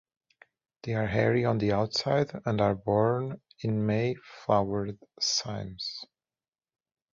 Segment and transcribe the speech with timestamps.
[0.81, 6.05] They are hairy on the outside and are borne in may flowered cymes.